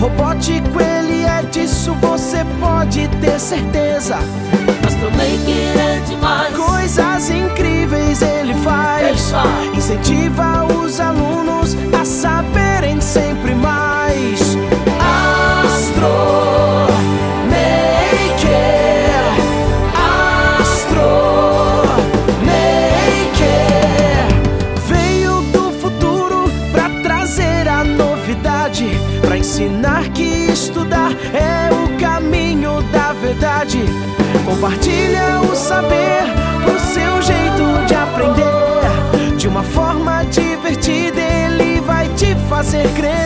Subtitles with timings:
[0.00, 4.16] Robótico ele é disso, você pode ter certeza.
[4.86, 6.56] Astromaker é demais.
[6.56, 9.08] Coisas incríveis ele faz.
[9.08, 9.76] Ele faz.
[9.76, 14.40] Incentiva os alunos a saberem sempre mais.
[15.66, 16.30] Astro.
[24.86, 28.86] Veio do futuro pra trazer a noite novidade
[29.20, 33.84] para ensinar que estudar é o caminho da verdade.
[34.44, 36.22] Compartilha o saber
[36.62, 39.36] pro seu jeito de aprender.
[39.36, 43.19] De uma forma divertida, ele vai te fazer crer.